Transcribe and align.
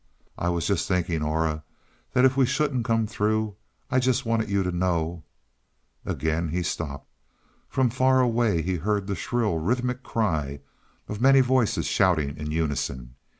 "I 0.35 0.49
was 0.49 0.65
just 0.65 0.87
thinking, 0.87 1.21
Aura, 1.21 1.63
that 2.13 2.25
if 2.25 2.35
we 2.35 2.47
shouldn't 2.47 2.85
come 2.85 3.05
through 3.05 3.55
I 3.91 3.99
just 3.99 4.25
wanted 4.25 4.49
you 4.49 4.63
to 4.63 4.71
know" 4.71 5.25
Again 6.13 6.49
he 6.49 6.63
stopped. 6.63 7.07
From 7.69 7.91
far 7.91 8.19
away 8.19 8.63
he 8.63 8.77
heard 8.77 9.05
the 9.05 9.13
shrill, 9.13 9.59
rhythmic 9.59 10.01
cry 10.01 10.61
of 11.07 11.21
many 11.21 11.41
voices 11.41 11.85
shouting 11.85 12.35
in 12.37 12.49
unison. 12.49 13.13